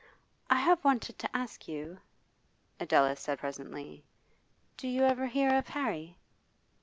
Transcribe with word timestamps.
'I 0.49 0.55
have 0.55 0.83
wanted 0.83 1.19
to 1.19 1.37
ask 1.37 1.67
you,' 1.67 1.99
Adela 2.79 3.15
said 3.15 3.37
presently, 3.37 4.03
'do 4.77 4.87
you 4.87 5.03
ever 5.03 5.27
hear 5.27 5.55
of 5.55 5.67
Harry? 5.67 6.17